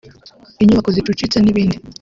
inyubako 0.61 0.89
zicucitse 0.95 1.37
n’ibindi 1.39 1.77